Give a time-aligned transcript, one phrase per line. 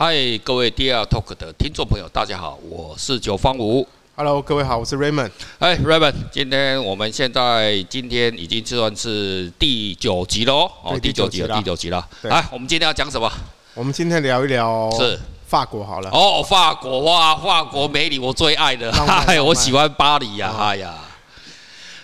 [0.00, 0.14] 嗨，
[0.44, 3.84] 各位 DR Talk 的听众朋友，大家好，我是九方五。
[4.14, 5.32] Hello，各位好，我是 Raymond。
[5.58, 12.08] 哎，Raymond，今天我们现在今天已经算是第九集了哦，哦，第九集了，第九集了。
[12.22, 13.28] 来，我们今天要讲什么？
[13.74, 15.18] 我们今天聊一聊是
[15.48, 16.08] 法国好了。
[16.10, 18.92] 哦，法国哇，法国美女我最爱的，
[19.26, 20.94] 哎，我喜欢巴黎呀，哎呀。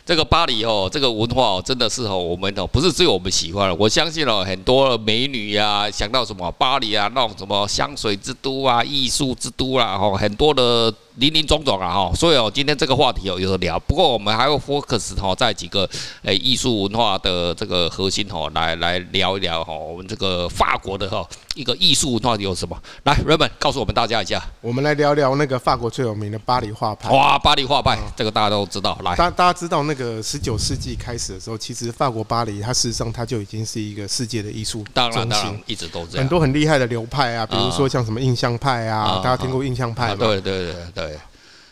[0.06, 10.92] 这个巴黎哦，这个文化哦，真的是哦，我们哦，不是只有我们喜欢，我相信哦，很多美女呀，想到什么巴黎啊，那种什么香水之都啊，艺术之都啦，哦，很多的。
[11.16, 13.78] 林林总总啊哈，所以哦，今天这个话题有有的聊。
[13.80, 15.88] 不过我们还要 focus 哈，在几个
[16.22, 22.76] 诶艺术文化的这个核心哈，来来聊一聊哈，我们这个法国的哈一个艺术文化有什么？
[23.04, 24.42] 来，Raymond 告诉我们大家一下。
[24.60, 27.08] 我们来聊聊那个法国最有名的巴黎画派。
[27.10, 28.98] 哇，巴黎画派，这个大家都知道。
[29.04, 34.92] 来，大大家知道那个十九世纪开始的时候，其实法国巴黎它事实上它就已经是一个世界的艺术中心。
[34.94, 36.24] 当然，当然，一直都这样。
[36.24, 40.16] 很多很厉害的流派啊，比如说像什么印象派啊，大家听过印象派吗？
[40.18, 41.03] 对对对对。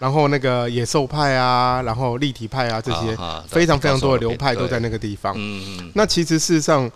[0.02, 5.32] 然后那个野兽派啊，然后立体派啊，这些非常非常多的流派都在那个地方。
[5.36, 6.90] 嗯，那其实事实上，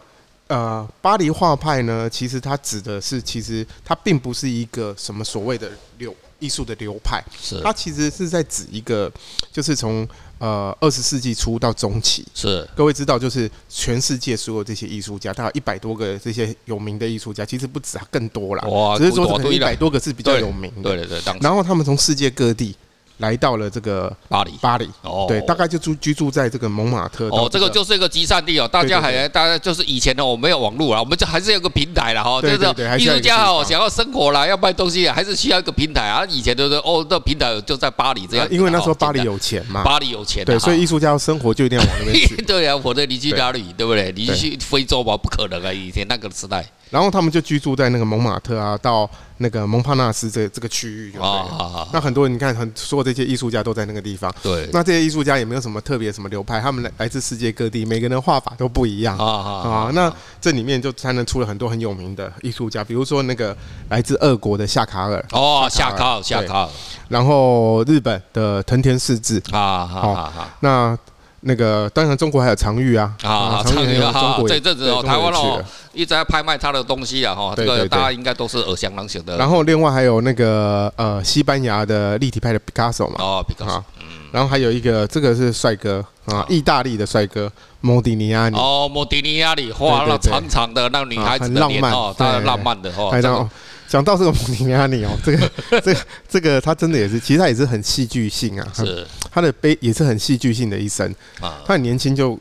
[0.48, 9.08] 呃，巴黎画派呢，其实它指的是，其实它并不是一个什么所谓的流艺术的流派，是它其实是在指一个，
[9.52, 10.04] 就是从
[10.38, 18.68] 呃二十世纪初到中期，是各位知道，就是全世界所有这些艺术家，大概一百多个这些有名的艺术家，其实不止啊，更多了。
[18.68, 20.90] 哇，只是说可能一百多个是比较有名的。
[20.90, 21.38] 对对对。
[21.40, 22.74] 然后他们从世界各地。
[23.18, 28.68] 来到了这个巴黎，巴黎哦，对，大概就住居住在这个蒙马特哦，这个就是一个集散地哦。
[28.68, 32.40] 大家还大家就是以前呢，我没有网络了，我们就还是有个平台了哈。
[32.40, 36.24] 对对对，艺术家哦，想要生活啦，要卖东西，还是需要一个平台啊。
[36.28, 38.46] 以前都是哦，那平台就在巴黎这样。
[38.50, 42.36] 因为那时候巴黎有钱嘛，巴黎有钱，对，所以艺术家要生活就一定要往那边去。
[42.44, 44.12] 对啊，否则你去哪里，对不对？
[44.14, 46.64] 你去非洲吧，不可能啊，以前那个时代。
[46.90, 51.88] 然后他们就居住在那个蒙马特啊，到那个蒙帕纳斯这这个区域就对了。
[51.92, 54.34] 那很多人你看，很所有这些艺术家都在那个地方。
[54.42, 54.68] 对。
[54.72, 59.16] 那这些艺术家也没有什么特别什么流派，他们来来自世界各地，每个人的画法都不一样。
[59.18, 59.90] 啊啊。
[59.92, 63.56] 那这里面就才能出了很多很有名的艺术家，比如说那个
[63.88, 65.24] 来自俄国的夏卡尔。
[65.32, 66.68] 哦，夏卡尔，夏卡尔。
[67.08, 69.42] 然后日本的藤田嗣治。
[69.52, 70.48] 啊好好。
[70.60, 70.98] 那。
[71.40, 79.36] 那个当然，中国还有常玉啊，啊，常玉啊，中国这阵子哦，台湾哦一直在拍卖他的东西啊，哈，这个大家应该都是耳熟能详的。
[79.36, 93.48] 然后另外还有那个呃，西班牙的立体派的毕加索嘛，哦，毕加索，嗯，然后还有一个这个是帅哥啊，意大利的帅哥莫迪尼亚尼，哦，莫迪尼亚尼画那长长的那个女孩子的脸哦，很浪漫的哦。
[93.88, 94.32] 讲到这个。
[94.32, 101.06] 蒙迪尼亚尼哦，这个这个这个他真的也是，其实他也是很戏剧性啊，是他的悲也是很戏剧性的一生。
[101.42, 102.38] 啊，他很年轻就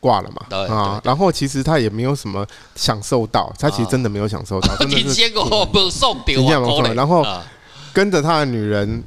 [0.00, 4.74] 挂了嘛啊，然后其实他也没有什么享受到，他其实真的没有享受到，
[6.94, 7.22] 然后
[7.92, 9.04] 跟着他的女人，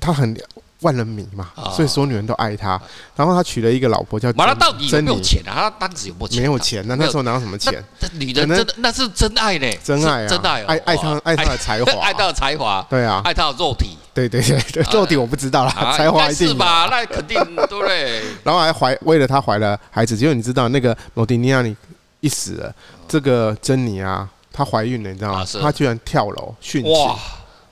[0.00, 0.36] 他很。
[0.80, 2.80] 万人迷嘛，所以所有女人都爱他。
[3.14, 4.46] 然后他娶了一个老婆叫珍妮。
[4.48, 5.52] 他到底有没有钱啊？
[5.54, 6.40] 他当时有没有钱？
[6.40, 7.82] 没有钱，那那时候哪有什么钱？
[8.14, 14.40] 女人真的那是真爱呢，真爱啊，真爱，爱爱他爱他的才华， 爱他的才华，对啊，爱他的肉体，对对
[14.72, 16.88] 对，肉体我不知道啦，才华一定是吧？
[16.90, 18.22] 那肯定对。
[18.42, 21.76] 然后还怀为了他怀了孩子，结果你知道那个莫迪尼亚尼
[22.20, 22.74] 一死了，
[23.06, 25.44] 这个珍妮啊，她怀孕了，你知道吗？
[25.60, 27.16] 她居然跳楼殉情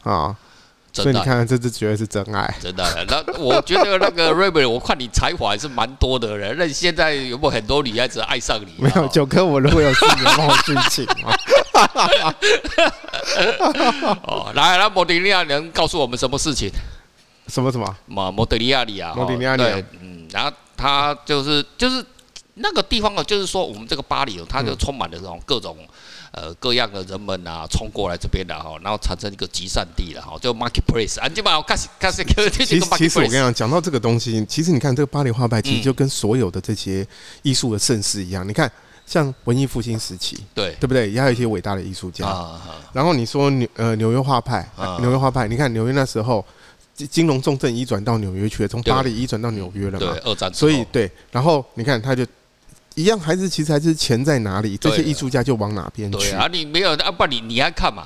[0.02, 0.36] 啊！
[0.92, 3.06] 所以你看，这只绝对是真爱，真的。
[3.06, 6.56] 那我觉得那个 Raymond，我看你才华还是蛮多的人。
[6.58, 8.74] 那你现在有没有很多女孩子爱上你？
[8.78, 11.32] 没有，九哥，我如果有事情帮我殉情吗？
[14.24, 16.68] 哦，来，那，莫迪利亚能告诉我们什么事情？
[17.46, 17.96] 什么什么？
[18.06, 19.62] 莫莫德利亚里啊，莫迪利亚里。
[19.62, 22.04] 对，嗯，然后他就是就是
[22.54, 25.76] 那个地方啊，就是说我们这个巴黎，它就充满了这种各种。
[26.38, 32.24] 呃，各样的人们啊，冲过来这边的哈，然后产生一个集散地了哈，就 marketplace 啊，基本上开始开始。
[32.24, 37.04] 其实其实我跟你讲，讲到这个东西，其实你看这个巴黎画派，其实就跟所有的这些
[37.42, 38.46] 艺术的盛世一样。
[38.46, 38.70] 你看，
[39.04, 41.10] 像文艺复兴时期，对对不对？
[41.10, 42.24] 也有一些伟大的艺术家。
[42.92, 44.64] 然后你说纽呃纽约画派，
[45.00, 46.44] 纽约画派，你看纽约那时候
[46.94, 50.06] 金融重镇移转到纽约去了，从巴黎移转到纽约了嘛。
[50.12, 50.54] 对，二战。
[50.54, 52.24] 所以对，然后你看他就。
[52.98, 56.18] 一样，还是其实还是钱在哪里，这些艺术家就往哪边去。
[56.18, 57.10] 对啊，你没有啊？
[57.12, 58.04] 不，你你还看嘛？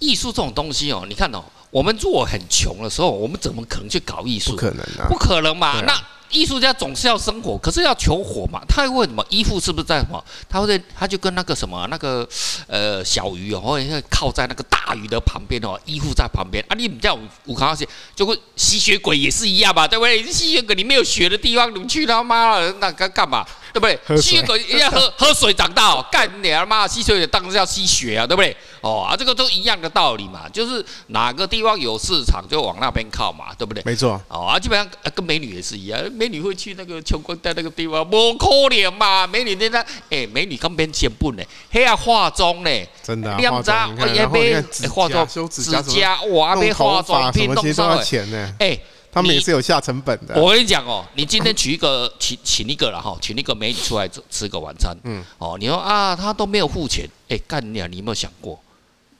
[0.00, 4.50] 艺术这种东西哦，你看哦，我们如果很穷的时候，我们怎么可能去搞艺术？
[4.50, 5.06] 不可能啊！
[5.08, 5.80] 不可能嘛？
[5.86, 5.94] 那
[6.30, 8.60] 艺术家总是要生活，可是要求活嘛？
[8.68, 9.24] 他会问什么？
[9.28, 10.22] 衣服是不是在什么？
[10.48, 12.28] 他会他就跟那个什么那个
[12.66, 16.74] 呃小鱼哦，会靠在那个大鱼的旁边哦，依附在旁边啊。
[16.74, 17.16] 你比较
[17.46, 17.86] 武康那些，
[18.16, 19.86] 就会吸血鬼也是一样吧？
[19.86, 20.20] 对不对？
[20.32, 23.46] 吸血鬼你没有血的地方，你去他妈了那干干嘛？
[23.72, 24.20] 对不对？
[24.20, 28.54] 吸血鬼要喝 喝水长大哦，干你他妈吸血鬼当然是要吸血啊，对不对？
[28.80, 33.82] 哦啊，这个都一样的道理嘛，就是哪个地方有市场就往那边靠嘛，对不对？
[33.86, 34.20] 没错。
[34.28, 39.26] 哦啊，基本上跟美女也是一样，美女会去那个穷光蛋那个地方，不可怜嘛？
[39.26, 39.80] 美女在那
[40.10, 42.70] 哎，美女刚变钱本呢，还要化妆呢，
[43.02, 43.34] 真的。
[43.36, 47.96] 两张，我也没化妆，指甲，哇，没化妆品弄上
[48.30, 48.54] 呢。
[48.58, 48.78] 哎。
[49.12, 50.40] 他们也是有下成本的。
[50.40, 54.96] 我跟你讲哦，你今天娶一个请请一个了哈，请一个美女出来吃吃个晚餐。
[55.04, 55.22] 嗯。
[55.36, 57.86] 哦，你说啊，他都没有付钱，哎，干你啊！
[57.86, 58.58] 你有没有想过，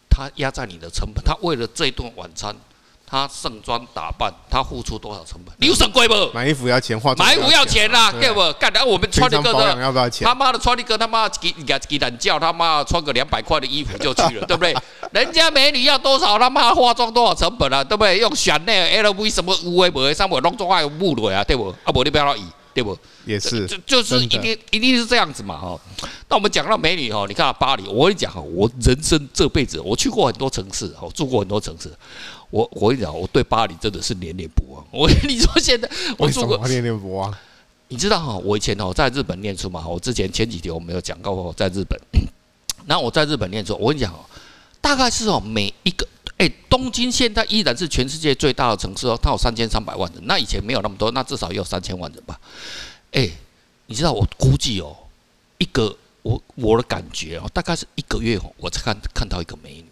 [0.08, 1.22] 他压在你的成本？
[1.22, 2.56] 他为了这顿晚餐。
[3.12, 5.54] 他盛装打扮，他付出多少成本？
[5.58, 6.14] 你有省贵不？
[6.32, 8.40] 买衣服要钱，化妆买衣服要钱啦，对不？
[8.54, 10.26] 干的我们穿一个的，要不要钱？
[10.26, 14.74] 他妈的穿一个他妈给给给懒觉，他妈穿个两百块的衣服就去了，对不对？
[15.12, 18.18] 人家美女要多少，他妈化妆多少成本啊，对不对？
[18.18, 21.68] 用选那 LV 什么乌龟不为，上面弄妆还有木的啊，对不？
[21.84, 22.96] 啊不，你不要老以，对不？
[23.26, 25.78] 也是，就就是一定一定是这样子嘛，哈。
[26.30, 31.92] 那我们讲到美女哈，你看巴黎，我跟你讲哈，我人生这辈子我去过很多城市，我住过很多城市。
[32.52, 34.86] 我我跟你讲，我对巴黎真的是念念不忘。
[34.92, 37.34] 我跟你说，现在我住过念念不忘。
[37.88, 41.98] 你知道哈，我以前哦在日本念书嘛，我之前前几天我没有讲过在日本。
[42.86, 44.20] 然后我在日本念书，我跟你讲哦，
[44.82, 46.06] 大概是哦每一个
[46.36, 50.22] 哎，东京现在依然是全世界最大的城市哦，它有三千三百万人。
[50.26, 52.38] 那以前没有那么多，那至少也有三千万人吧。
[53.12, 53.30] 哎，
[53.86, 54.94] 你知道我估计哦，
[55.58, 59.84] 一个我我的感觉哦，大概是一个月哦，我才看看到一个美女。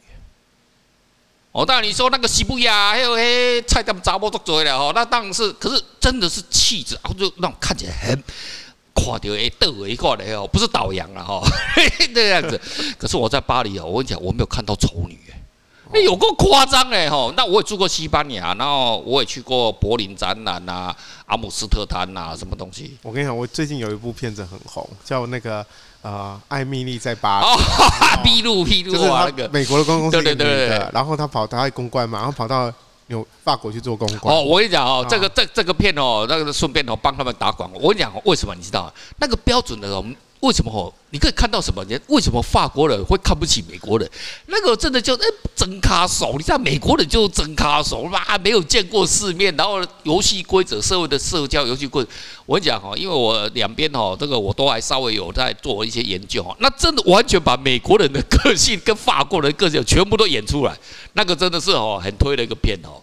[1.53, 8.23] 哦，当然你说那个西布亚还有嘿菜店杂波都做了哦，那当然是，可是真的是气质啊，就那种看起来很
[8.95, 11.43] 看到诶，逗诶，看的哦，不是倒洋了 哈，
[12.15, 12.61] 这样子。
[12.97, 15.43] 可是我在巴黎哦，我跟你讲，我没有看到丑女诶，
[15.93, 17.33] 那有够夸张诶哈。
[17.37, 20.95] 那我也住过西班牙，然后我也去过柏林展览呐，
[21.27, 22.97] 阿姆斯特丹呐，什么东西。
[23.03, 25.67] 我跟你讲，我最近有一部片子很红，叫那个。
[26.03, 27.63] 啊，艾米丽在巴黎，
[28.25, 32.73] 披露披露，就是那个美国的公关公司，对对对对，然后他跑，他爱公关嘛，然后跑到
[33.09, 34.35] 有法国去做公关。
[34.35, 37.79] 哦，我跟你讲哦，这个这这个片哦，那个顺便哦帮他们打广告。
[37.79, 38.93] 我跟你讲，为什么你知道？
[39.19, 40.05] 那个标准的哦。
[40.41, 40.93] 为什么吼？
[41.11, 41.85] 你可以看到什么？
[41.85, 44.11] 你为什么法国人会看不起美国人？
[44.47, 46.35] 那个真的就哎，真卡手！
[46.39, 52.11] 你知道美国人就是真卡手嘛，没有见过世面，然后游戏规则、社会的社交游戏规则，
[52.47, 60.75] 我跟你讲哈，因为我两边哈，这个我都还稍微有在做一些研究哈，那真的完全把美国人的个性跟法国人的个性全部都演出来，
[61.13, 63.03] 那个真的是哦，很推的一个片哦。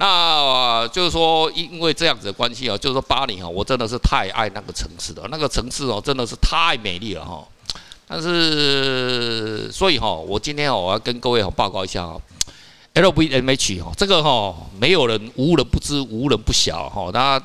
[0.00, 5.28] 那就是说，因为这样子的关系啊，就是说巴黎啊，我真的是太爱那个城市了。
[5.30, 7.46] 那个城市哦，真的是太美丽了哈。
[8.06, 12.18] 但是，所以哈，我今天哦，我要跟各位报告一下哈
[12.94, 17.10] ，LVMH 哈，这个哈，没有人无人不知，无人不晓哈。
[17.12, 17.38] 那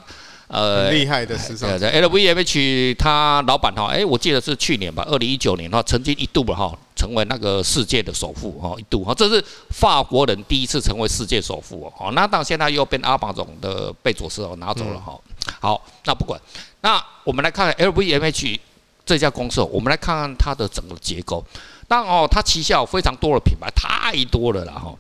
[0.48, 1.70] 呃，很厉害的时尚。
[1.80, 6.78] LVMH 他老板哈，哎，我记得是去年吧，二零一九年哈，曾经一度吧哈。
[6.96, 12.10] 成为那个世界的首富哈，一度哈，这是法国人第一次成为世界首富哦。
[12.14, 15.20] 那到现在又被阿巴总的贝佐斯哦拿走了哈。
[15.60, 16.40] 好，那不管，
[16.80, 18.58] 那我们来看看 LVMH
[19.06, 21.46] 这家公司，我们来看看它的整个结构。
[21.86, 24.96] 当然哦，它旗下有非常多的品牌，太多了啦哈。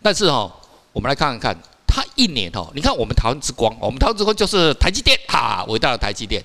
[0.00, 0.50] 但是哈，
[0.92, 1.62] 我们来看看看，
[1.94, 6.42] 它一年哦，你看我们台湾之光，我们台湾之光就是台积电哈，伟大的台积电。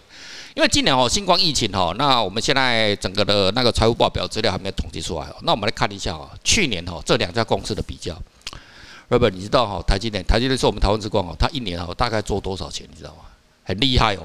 [0.56, 5.36] 因为今年哦，新冠疫情哦，那我们现在整个的那个财务报表资料还没有统计出来哦。
[5.42, 8.16] 那我们来看一下哦，去年哦这两家公司的比较。
[9.10, 12.88] Robert，你知道哈台积电，台积电是我们台湾之光哦，它一年哦大概做多少钱？
[12.92, 13.24] 你知道吗？
[13.64, 14.24] 很厉害哦。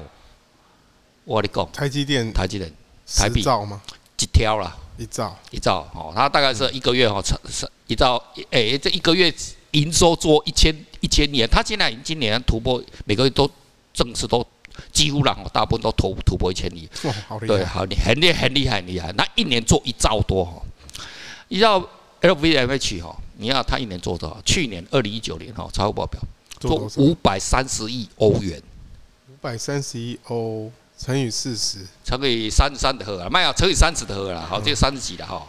[1.23, 2.71] 我跟你讲，台积电，台积电，
[3.17, 3.81] 台币兆吗？
[4.15, 9.33] 几条啦，一兆，一兆哦，它大概是一个月哈，是一兆，哎，这一个月
[9.71, 13.47] 营收做一千一千年，它现在今年突破每个月都
[13.93, 14.43] 正式都。
[14.91, 19.09] 几乎啦，大部分都突突破一千亿，哇，好厉害，对，好厉害，很厉害，很厉害，很厉害。
[19.13, 20.61] 那一年做一兆多哈，
[21.47, 21.79] 你知道
[22.19, 24.37] LVMH 哈，你要他一年做多少？
[24.43, 26.19] 去年二零一九年哈，财务报表
[26.59, 28.61] 做五百三十亿欧元，
[29.29, 35.41] 五百三十亿欧乘以四十，乘以三十三的荷啊，没有乘以三十的荷啦，好，这三十几的哈，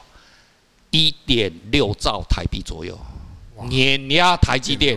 [0.93, 2.97] 一点六兆台币左右，
[3.69, 4.97] 碾压台积电，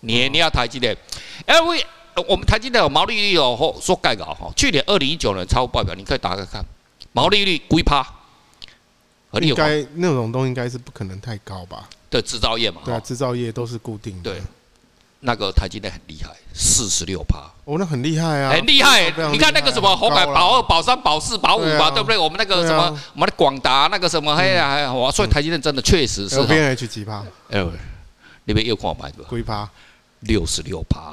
[0.00, 0.96] 碾压台积电
[1.46, 1.82] ，LV。
[2.28, 4.50] 我们台积电有毛利率哦，说盖稿哈。
[4.56, 6.64] 去年二零一九年财务报表，你可以打开看，
[7.12, 8.02] 毛利率几趴？
[9.42, 11.86] 应该那种东西应该是不可能太高吧？
[12.08, 12.80] 对，制造业嘛。
[12.86, 14.32] 对啊，制造业都是固定的。
[14.32, 14.42] 对，
[15.20, 17.40] 那个台积电很厉害，四十六趴。
[17.66, 18.52] 哦，那很厉害啊！
[18.52, 19.10] 很厉害。
[19.30, 22.16] 你看那个什么红海宝二、宝三、宝四、宝五嘛，对不对？
[22.16, 26.36] 我们那个什么，我们的广达那个什么，哎呀，哎呀，所以台积电真的确实是。
[26.36, 27.22] LVMH 几趴？
[27.50, 27.62] 哎，
[28.46, 29.18] 那边又看我买的。
[29.28, 29.68] 几趴？
[30.20, 31.12] 六十六趴，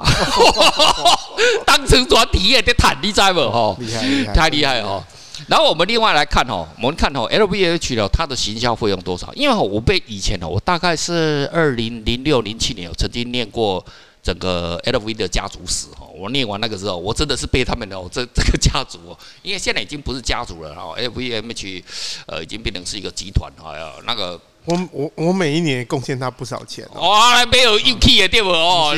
[1.66, 3.50] 当成专体验的坦，你知不？
[3.50, 5.04] 哈，厉害厉害，太厉害哦。
[5.46, 9.32] 然后我们另外来看哦，我们看哦，LVMH 的它的行销费用多少？
[9.34, 13.84] 因为我被以前哦，我大概是二零零六零七年，我曾经念过
[14.22, 16.06] 整个 LV 的家族史哈。
[16.16, 21.82] 我念完那个时候，我真的是被他们的这 这个家族哦，因为现在已经不是家族了哦，LVMH
[22.26, 23.74] 呃已经变成是一个集团哈。
[24.06, 28.96] 那个我我我每一年贡献他不少钱哇，没有运气的对不哦？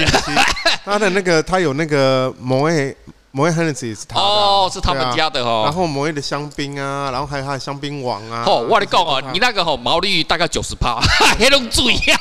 [0.84, 2.96] 他的那个他有那个某位。
[3.36, 5.60] 摩耶亨利斯也是他的哦，是他们家的哦。
[5.66, 8.44] 然后摩耶的香槟啊，然后还有他的香槟王啊。
[8.46, 10.98] 哦，我跟你讲哦，你那个吼毛利率大概九十趴，
[11.38, 12.18] 黑龙水啊，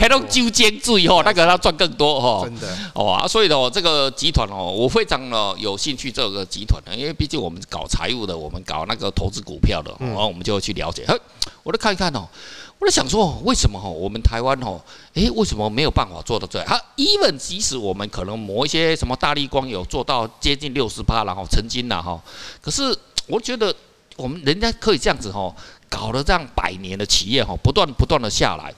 [0.00, 2.40] 黑龙 酒精水吼，那个他赚更多哦。
[2.42, 11.04] 真的哦啊，所以呢，这个集团哦，我非常呢有兴趣这个集团的，因为毕竟我们搞财务的，我们搞那个投资股票的，然后我们就会去了解。
[11.06, 11.16] 嘿，
[11.62, 12.26] 我来看一看哦。
[12.82, 14.76] 我在想说，为什么哈我们台湾哈，
[15.14, 16.66] 诶，为什么没有办法做到这样？
[16.66, 22.20] 哈，even 即使我们可能某一些什么大力光有做到接近六十趴，然后曾经呐哈，
[22.60, 22.82] 可是
[23.28, 23.72] 我觉得
[24.16, 25.54] 我们人家可以这样子哈，
[25.88, 28.74] 搞了这样百年的企业哈，不断不断的下来，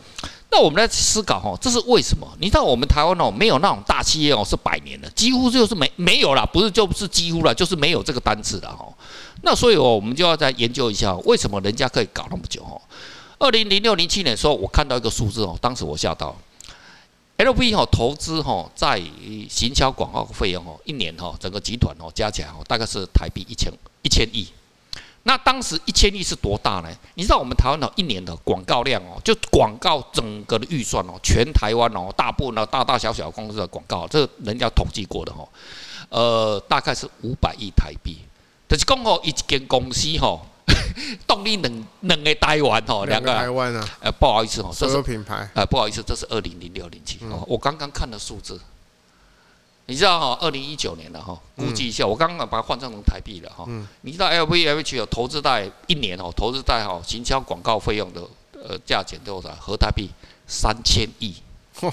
[0.50, 2.28] 那我们来思考哈，这是为什么？
[2.38, 8.86] 你知道我们台湾哦，没有那种大企业哦是百年的，几乎就是没没有了，不是就是几乎了，就是没有这个单子了哈。
[9.40, 12.78] 那所以哦，我们就要再研究一下，为什么人家可以搞那么久哈？
[13.44, 16.34] 二零零六零七年的时候，我看到一个数字哦，当时我吓到
[17.36, 18.98] ，LV 哈投资哈在
[19.50, 23.70] 行销广告费用哦，一年哈整个集团哦加起来哦大概是台币一千
[24.00, 24.48] 一千亿。
[25.24, 26.88] 那当时一千亿是多大呢？
[27.16, 35.46] 你知道我们台湾的一年的广告量哦，就广告整个的预算哦，全台湾哦大部分的大大小小公司的广告，这个人家统计过的哈，
[36.08, 38.16] 呃大概是五百亿台币。
[38.66, 40.40] 就是讲哦，一间公司哈。
[41.26, 48.60] 动力两两个台湾哦，两个台湾啊，呃，不好意思哦，这是品牌，呃，不好意思，这是二零零六零七哦，我刚刚看的数字，
[49.86, 53.64] 你知道哈，二零一九年了哈，估计一下，我刚刚把它换算成台币了哈，
[54.02, 59.50] 你知道 LVMH 有投资在一年哦，投资在哈行销广告费用的呃价钱多少？
[59.60, 60.10] 合台币
[60.46, 61.34] 三千亿。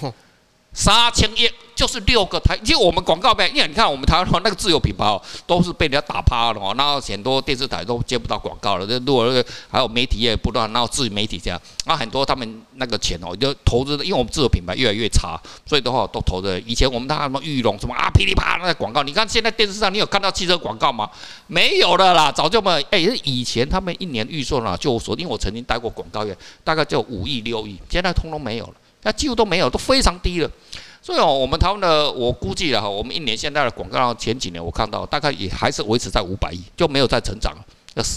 [0.73, 1.51] 三千亿
[1.81, 16.59] 就是六个台，其实我们广告呗，因为你看我们台湾那个自有品牌哦，都是被人家打趴了哦，然后很多电视台都接不到广告了，这如果还有媒体也不断，然后自媒体这样，那很多他们那个钱哦，就投资，因为我们自有品牌越来越差，所以的话都投的。
[16.59, 21.09] 以前我们那什么玉龙什么啊噼里啪啦那广告，你看现在电视上你有看到汽车广告吗？
[21.47, 22.85] 没有了啦，早就没有。
[22.91, 28.73] 哎，以前他们一年预算啊，就我说，因为我曾经待过广告业，大概就五亿六亿，现在通通没有了。
[29.03, 30.51] 那几乎都没有，都非常低了。
[31.01, 37.65] 所以哦，我们台湾的，我估计了哈，我们一年现在的广告，前几年我看到大概也还是维持在五百亿，就没有再成长了。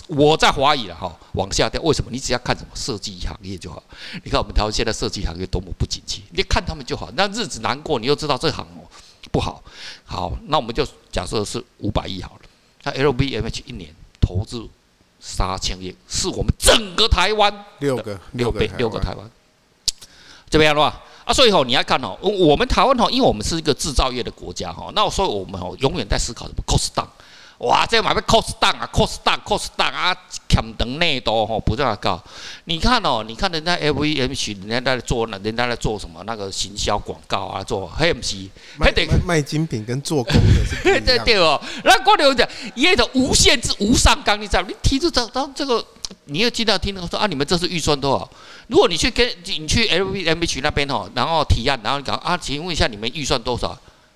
[0.06, 1.80] 我在怀疑了哈，往下掉。
[1.82, 2.10] 为什么？
[2.12, 3.82] 你只要看什么设计行业就好。
[4.22, 7.10] 你看我们台湾现在设计行业多么不景气，你看他们就好。
[7.16, 8.86] 那日子难过，你又知道这行哦
[9.32, 9.64] 不好。
[10.04, 12.42] 好，那我们就假设是五百亿好了。
[12.84, 14.68] 那 LVMH 一年投资
[15.18, 19.28] 三千亿，是我们整个台湾六个六倍六个台湾。
[20.48, 27.06] 这边的话啊，所以吼，你要看哦，我们台湾吼，因为我们是一个制造业的国家哈，那所以我们吼永远在思考什么 cost down，
[27.66, 30.14] 哇，这买卖 cost down 啊，cost down，cost down 啊，
[30.48, 32.22] 欠等内多吼，不断搞。
[32.64, 36.22] 你看哦，你看人家 LVMH，人家在做那，人家在做什么？
[36.26, 41.58] 那个行销广告啊，做黑 M C，还得卖精品跟做工的是 对对对哦。
[41.84, 44.62] 那光刘讲，也的无限制无上纲，你知道？
[44.62, 45.82] 你提出这这这个。
[46.26, 48.28] 你又记得听到说啊，你们这是预算多少？
[48.68, 53.68] 如果你去跟你去 LVMH 那边哦，然后提案，然后你讲啊，请问一下你们预算多少？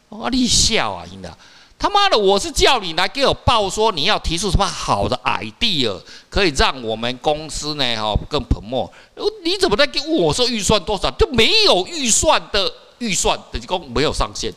[0.09, 1.37] 啊，你笑啊，真的！
[1.79, 6.01] 他妈的，我是叫你来给我报说你要提出什么好的 idea，
[6.31, 8.91] 可以让我们公司呢哈更蓬勃。
[9.45, 11.11] 你怎么在跟我说预算多少？
[11.13, 14.53] 就没有预算的预算，等于说没有上限。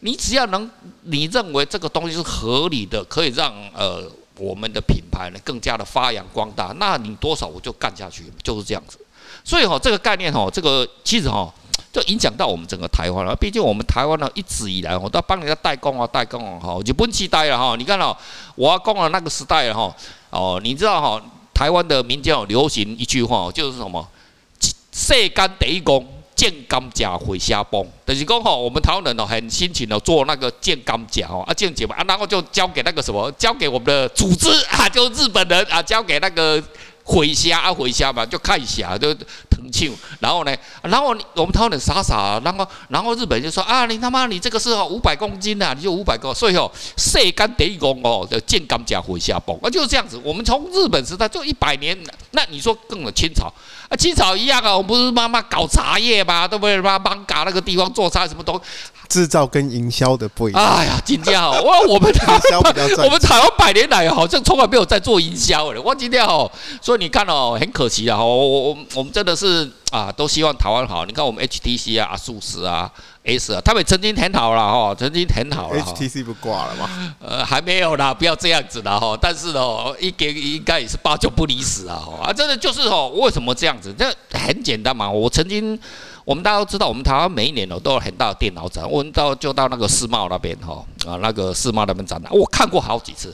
[0.00, 0.68] 你只要能，
[1.02, 4.10] 你认为这个东西是合理的，可以让呃。
[4.38, 8.98] 我们的品牌呢，更加的发扬光大，那你多少我就干下去，就是这样子。
[9.44, 11.52] 所以哈，这个概念哈，这个其实哈，
[11.92, 13.34] 就影响到我们整个台湾了。
[13.34, 17.76] 毕竟我们台湾呢，一直以来我都帮人家代工啊，代工啊，哈，就不期待了哈。
[17.76, 18.16] 你看哦，
[18.54, 19.94] 我阿公的那个时代哈，
[20.30, 21.22] 哦，你知道哈，
[21.54, 24.06] 台湾的民间有流行一句话，就是什么
[24.92, 26.06] “世干第一工”。
[26.36, 31.42] 见甘蔗会瞎崩，就是讲吼，我们台湾人哦很辛勤的做那个健康甲哦。
[31.46, 36.62] 啊见蔗嘛啊，然后就交给那个什么，交给我们的组织啊，就日本人啊，交给那个
[37.06, 39.14] 会虾啊会虾嘛，就看一下就
[39.48, 50.20] 腾唱，然后呢，然后我们台湾傻傻，然后然后日本就说啊，你他妈你这个是五百公斤呐，你就五百个，所以哦，晒干得一公哦，就见甘蔗回下崩，啊，就是这样子。
[50.24, 51.96] 我们从日本时代就一百年，
[52.32, 53.46] 那你说更了清朝
[53.88, 56.80] 啊，清朝一样啊，我们不是妈妈搞茶叶嘛，对不对？
[56.80, 58.62] 妈妈搞那个地方做茶什么东西。
[59.08, 60.62] 制造跟营销的不一样。
[60.64, 65.80] 哎呀，今天哦，我我们台湾，我们 台湾百年来好像从来没有在做营销的。
[65.80, 71.04] 我今天哦，所以你看哦，很可惜啊，我我我们真的是啊，都希望台湾好。
[71.06, 72.90] 你看我们 HTC 啊、ASUS 啊、
[73.24, 75.80] S 啊，他们曾经很好了哈，曾经很好了。
[75.80, 77.14] HTC 不挂了吗？
[77.20, 79.16] 呃，还没有啦，不要这样子啦哈。
[79.20, 82.02] 但是哦，一给应该也是八九不离十啊。
[82.22, 83.94] 啊，真的就是哦，为什么这样子？
[83.96, 85.78] 这很简单嘛，我曾经。
[86.26, 88.84] 我们大家都知道，我们台湾每一年哦都有很大的电脑展。
[88.90, 93.32] 我们到就到那个世贸那边哈啊，那个世贸那边展览，我看过好几次。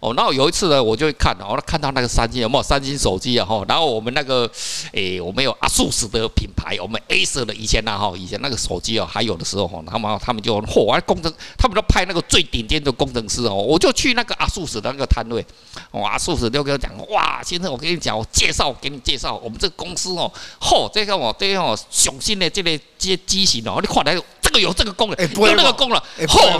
[0.00, 3.44] 哦，然后有一次呢，我就会看，哦，看到那个三星有没有三星手机啊？
[3.44, 4.48] 哈，然后我们那个，
[4.92, 15.44] 诶，我们有 ASUS 的品牌，我们 Acer 的以前呢，哈，以前那个手机哦，还有的时候哈，他们他们就嚯，工程，他们都派那个最顶尖的工程师哦，我就去那个 ASUS 的那个摊位，
[15.90, 26.56] 哦，ASUS 就跟我讲，哇，先生，我跟你讲，我介绍，给你介绍，我们这个公司哦，嚯，这个哦，这个哦，雄心的这个机机型哦，你看来这个有这个功能，有那个功能，嚯，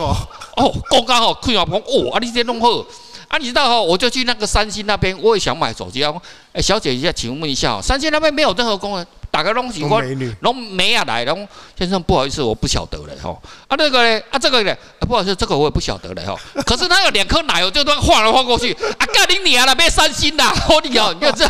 [0.57, 2.85] 哦，刚刚好，看下讲，哦，啊，你这弄好。
[3.28, 6.12] 啊，你知道哦，我就去那个三星那边，我也想买手机啊。
[6.52, 9.06] 哎，小姐一下，请问一下，三星那边没有任何功能。
[9.38, 10.02] 打个东西，我
[10.40, 11.47] 拢没啊来，拢
[11.78, 13.30] 先生不好意思，我不晓得了哈。
[13.68, 14.21] 啊，那个呢？
[14.33, 14.75] 啊，这个呢？
[14.99, 16.37] 不好意思，这个我也不晓得了哈。
[16.66, 18.73] 可是他有两颗奶油，就这样晃来晃过去。
[18.73, 21.47] 啊，干你娘了，别伤心啦，我你哦， 你看这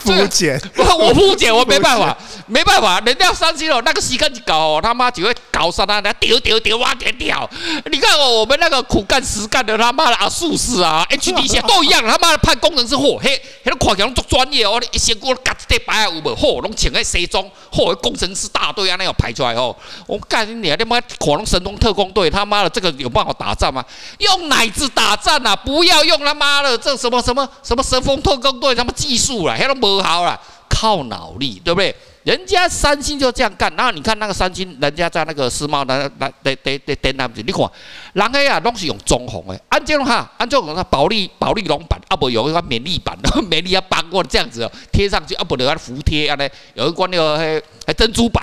[0.00, 0.58] 肤浅，
[0.98, 6.02] 我肤浅，我没办法，没办法，人家伤心了，那个时间一搞，他妈就会搞啥呢？
[6.18, 7.48] 丢丢丢哇丢掉。
[7.92, 16.34] 你看哦，我们那个苦干实干的他妈的啊，术士啊，HDC 都一样，他妈的判工程师货，嘿，那个看起来都专业哦，一先给我嘎子得白有无？
[16.34, 16.72] 货，拢。
[16.86, 19.74] 请个西装，嚯，工程师大队啊，那样排出来哦。
[20.06, 23.84] 我干你啊，他妈可能神龙特工队，他妈的这个有办法打仗吗？
[24.18, 31.92] 用奶子打仗啊，不要用他妈的这什么什么什么神风特工队，什么技术了，还都不好了，靠脑力，对不对？
[32.26, 37.70] 人家三星就这样干，然后你看那个三星，人家在那个世贸那那得得得得那，你看，
[38.14, 43.16] 人家啊拢是用中红的，安这种哈，安这种它保利保利龙板，啊不有一个勉励板，
[43.48, 48.42] 美丽啊绑过这样子哦，贴上去，啊不有个服贴啊呢，有一款那个还还珍珠板，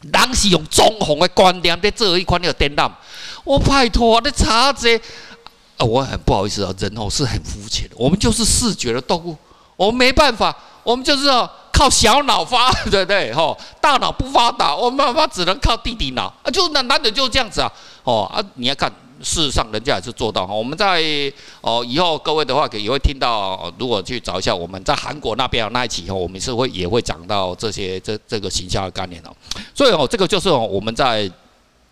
[0.00, 2.90] 人是用中红的观点在做一款那个电脑，
[3.44, 4.96] 我拜托你查这，
[5.76, 9.36] 啊我很不好意思啊，人哦是很肤浅的，我们就是视觉的动物，
[9.76, 11.50] 我们没办法，我们就是哦。
[11.76, 13.30] 靠小脑发，对不对？
[13.34, 16.50] 吼，大脑不发达，我妈妈只能靠弟弟脑啊！
[16.50, 17.70] 就男男的就这样子啊！
[18.02, 18.90] 哦啊，你要看，
[19.22, 20.54] 事实上人家也是做到哈。
[20.54, 21.02] 我们在
[21.60, 29.30] 哦以后各位的话，也会听到，如果去找一下我们在韩国那边那一期以后，我们是会也会讲到这些这这个形象的概念哦。
[29.74, 31.30] 所以哦，这个就是哦我们在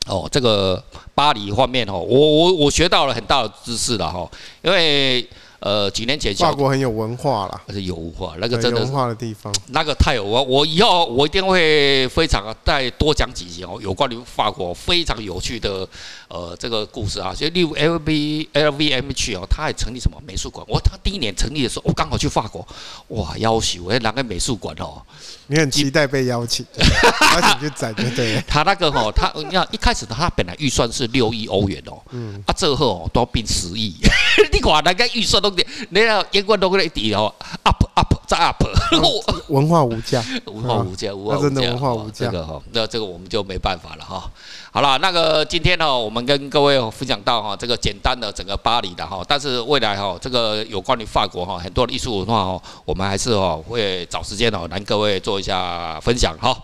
[0.07, 0.83] 哦这个
[1.15, 4.27] 巴黎方面哦，我我我学到了很大的知识了哈，
[4.63, 5.29] 因为。
[5.65, 10.43] 呃，几年前，法国很有文化啦，是有文化，那个真的文化的地方，那个太有文化。
[10.43, 15.89] 我以后我一定会非常再多讲几集哦，有关于法国非常有趣的
[16.29, 17.35] 呃这个故事啊。
[17.35, 20.63] 所以例如 L V L V M H 哦，他还成立什么美术馆？
[20.69, 22.69] 我他第一年成立的时候，我刚好去法国，
[23.09, 25.01] 哇，要求哎，那个美术馆哦，
[25.47, 28.43] 你很期待被邀请， 邀请去展就对了。
[28.47, 33.95] 他那个哦，他你看一开始他本来预算是六亿欧元哦，嗯，啊，最后哦都要变十亿，
[34.53, 35.54] 你管那个预算都。
[35.91, 38.65] 你要英国都可以抵哦，up up 再 up，
[39.49, 42.27] 文化无价，文化无价，文化无价，真的文化无价。
[42.27, 44.31] 这个哈，那这个我们就没办法了哈。
[44.73, 56.57] 好了，那个今天呢，我们跟各位分享到哈，这个简单的整个巴黎的哈，但是未来哈，这个有关于法国哈，很多的艺术文化哦，我们还是哦会找时间哦，来各位做一下分享哈。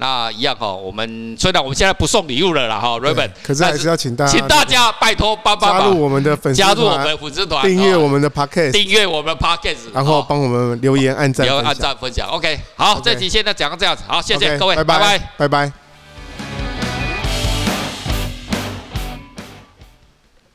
[0.00, 12.26] 那一样哈，我们虽然我们现在不送礼物了啦哈，Raymond，可是还是要请大家，请大家拜托帮帮忙，加入我们的粉丝加入我们粉丝团，订阅我们的 Podcast，订阅我们的 Podcast，然后帮我们留言、按赞、留言、按赞、分享。
[12.30, 15.79] OK，好，这集现在讲到这样子，好，谢谢各位，拜拜，拜拜。